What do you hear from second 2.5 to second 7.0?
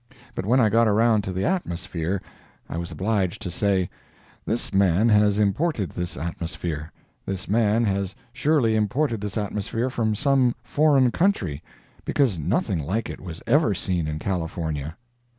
I was obliged to say "This man has imported this atmosphere;